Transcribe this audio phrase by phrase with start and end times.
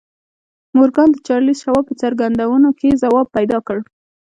[0.77, 3.77] مورګان د چارليس شواب په څرګندونو کې ځواب پيدا کړ.